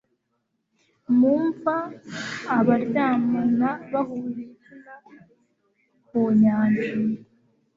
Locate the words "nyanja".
6.41-6.87